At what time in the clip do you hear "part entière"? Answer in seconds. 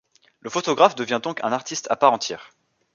1.95-2.55